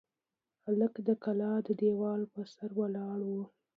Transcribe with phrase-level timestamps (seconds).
[0.65, 3.31] هلک د کلا د دېوال پر سر ولاړ و.